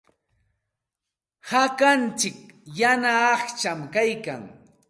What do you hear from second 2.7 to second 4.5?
yana aqcham kaykan.